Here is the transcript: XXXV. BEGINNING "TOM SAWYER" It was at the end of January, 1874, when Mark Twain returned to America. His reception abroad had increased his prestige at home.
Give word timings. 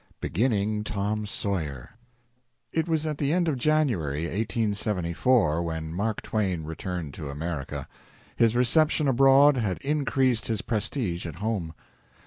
XXXV. 0.15 0.21
BEGINNING 0.21 0.83
"TOM 0.83 1.25
SAWYER" 1.27 1.89
It 2.73 2.87
was 2.87 3.05
at 3.05 3.19
the 3.19 3.31
end 3.31 3.47
of 3.47 3.59
January, 3.59 4.23
1874, 4.23 5.61
when 5.61 5.93
Mark 5.93 6.23
Twain 6.23 6.63
returned 6.63 7.13
to 7.13 7.29
America. 7.29 7.87
His 8.35 8.55
reception 8.55 9.07
abroad 9.07 9.57
had 9.57 9.77
increased 9.83 10.47
his 10.47 10.63
prestige 10.63 11.27
at 11.27 11.35
home. 11.35 11.75